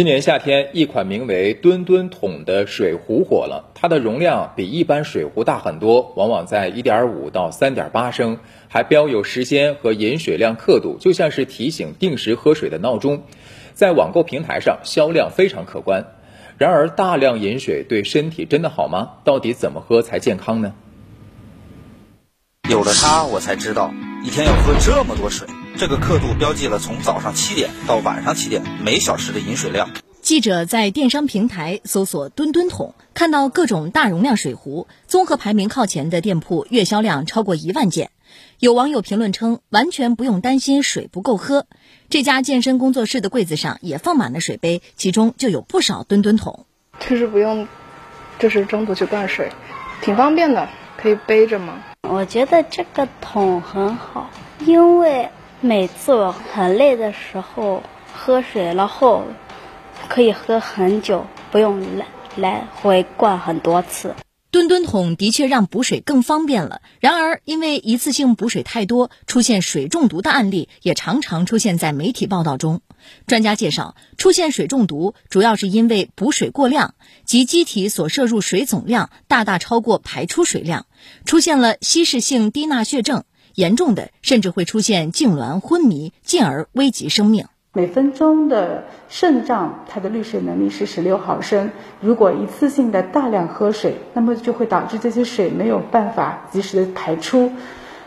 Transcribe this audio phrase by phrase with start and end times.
[0.00, 3.70] 今年夏天，一款名为“吨吨桶”的水壶火了。
[3.74, 13.24] 它的容量比一般水壶大很多，往往在1.5到3.8升，还标有时间和饮水量刻度，就像是提醒定时喝水的闹钟。
[13.74, 16.06] 在网购平台上销量非常可观。
[16.56, 19.16] 然而，大量饮水对身体真的好吗？
[19.24, 20.72] 到底怎么喝才健康呢？
[22.70, 23.92] 有了它，我才知道
[24.24, 25.46] 一天要喝这么多水。
[25.76, 29.88] 这个刻度标记了从早上七点到晚上七点每小时的饮水量。
[30.20, 38.10] 记者在电商平台搜索“吨吨桶”，看到各种大容量水壶，综合排名靠前的店铺月销量超过一万件。
[38.58, 41.66] 有网友评论称，完全不用担心水不够喝。
[42.10, 46.66] 这家健身工作室的柜子上也放满了水杯，其中就有不少吨吨桶。
[46.98, 47.66] 就是不用，
[48.38, 49.50] 就是中途去灌水，
[50.02, 51.82] 挺方便的，可以背着嘛。
[52.02, 54.30] 我觉得这个桶很好，
[54.66, 55.30] 因为。
[55.62, 57.82] 每次我很累的时候
[58.14, 59.24] 喝水，然后
[60.08, 64.14] 可以喝很久，不用来来回灌很多次。
[64.50, 66.80] 吨吨桶的确让补水更方便了。
[66.98, 72.80] 然而，因为一次性补水太多，出现水中毒的案例也常常出现在媒体报道中。
[73.26, 76.94] 专家介绍，出现水中毒主要是因为补水过量，
[77.26, 80.86] 即机体所摄入水总量大大超过排出水量，
[81.26, 83.24] 出现了稀释性低钠血症。
[83.54, 87.46] 严重的甚至会出现痉挛、昏迷，进而危及生命。
[87.72, 97.52] 每分钟的肾脏它的滤水能力是十六毫升，如果一次性的大量喝水，那么就会导致这些水没有办法及时的排出，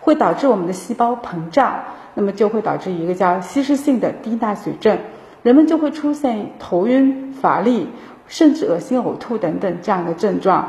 [0.00, 4.98] 会导致我们的细胞膨胀，那么就会导致一个叫稀释性的低钠血症，
[5.42, 7.88] 人们就会出现头晕、乏力，
[8.28, 10.68] 甚至恶心、呕吐等等这样的症状。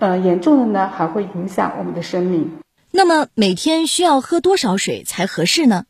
[0.00, 2.58] 呃，严重的呢还会影响我们的生命。
[2.92, 5.84] 那么每天需要喝多少水才合适呢？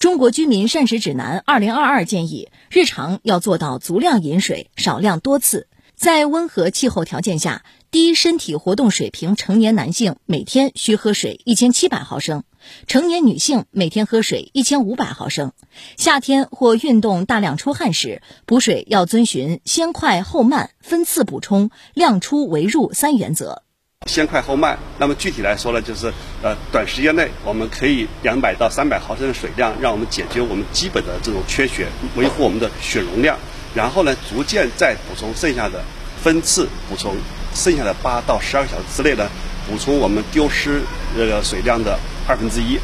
[0.00, 5.68] 中国居民膳食指南二零二二建议，日常要做到足量饮水，少量多次。
[5.94, 12.42] 在温和气候条件下，低身体活动水平成年男性每天需喝水一千七百毫升，
[12.86, 15.52] 成年女性每天喝水一千五百毫升。
[15.96, 23.62] 夏天或运动大量出汗时，补水要遵循先快后慢、分次补充、量出为入三原则。
[24.06, 26.12] 先快后慢，那么具体来说呢，就是
[26.42, 33.38] 呃，短时间内我们可以两百到三百毫升的水量，让我们解决我们基本的这种缺血，维护我们的血容量。
[33.74, 35.80] 然后呢，逐渐再补充剩下的，
[36.24, 37.14] 分次补充
[37.54, 39.28] 剩下的八到十二小时之内呢，
[39.68, 40.80] 补充我们丢失
[41.14, 42.80] 这个水量的二分之一。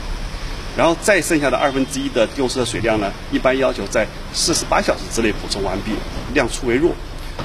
[0.77, 5.93] 然后再剩下的二分之一的丢失的水量呢，一般要求在四十八小时之内补充完毕，
[6.35, 6.95] 量出为入。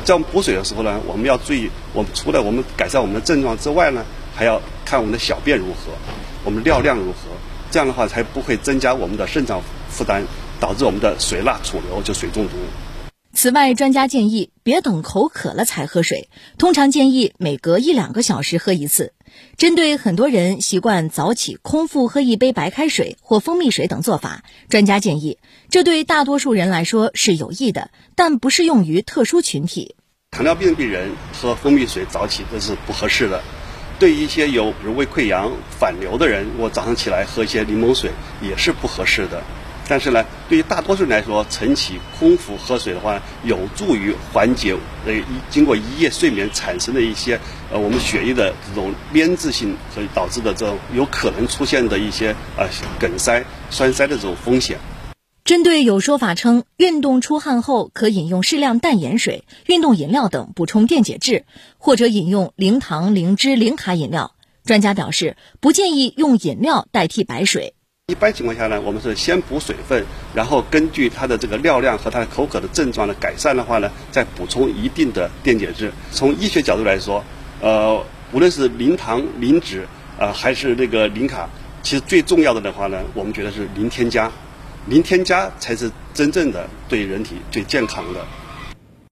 [0.04, 4.04] 在我们补水的时候呢，我们要注意，我们除了我们改善我们的症状之外呢，
[4.36, 5.92] 还要看我们的小便如何，
[6.44, 7.30] 我们尿量如何，
[7.70, 10.24] 这样的话才不会增加我们的肾脏负担，
[10.60, 12.54] 导致我们的水钠储留就水中毒。
[13.42, 16.30] 此外，专家建议别等口渴了才喝水，
[16.60, 19.14] 通常建议每隔一两个小时喝一次。
[19.58, 25.40] 针对很多人习惯早起空腹喝一杯白开水或蜂蜜水等做法，专家建议，
[25.72, 29.96] 这对大多数人来说是有益的，但不适用于特殊群体。
[30.30, 33.42] 糖尿病病人喝蜂蜜水早起这是不合适的。
[33.98, 39.42] 对一些有比如胃溃疡、反流的人，我早上起来喝一些柠檬水也是不合适的。
[39.92, 44.74] 但是呢，对于大多数人来说，晨起空腹喝水的话，有助于缓解
[45.06, 47.38] 呃一经过一夜睡眠产生的一些
[47.70, 52.66] 呃我们血液的这种粘滞性和导致的这种有可能出现的一些呃
[53.02, 54.80] 梗塞、栓塞的这种风险。
[55.44, 61.44] 针对有说法称运动出汗后可饮用适量淡盐水、运动饮料等补充电解质，
[61.78, 67.74] 或者饮用零糖、零脂、零卡饮料，专家表示不建议用饮料代替白水。
[68.12, 70.06] 一般情况下呢，我们是先补水分，
[70.36, 75.90] 然后根据它的这个尿量和它的口渴的症状的改善的话呢，再补充一定的电解质。
[76.12, 77.24] 从医学角度来说，
[77.62, 79.88] 呃，无论是零糖、零脂
[80.20, 81.48] 呃，还是那个零卡，
[81.82, 84.30] 其实最重要的的话呢，我们觉得是零添加，
[84.88, 88.20] 零添加才是真正的对人体最健康的。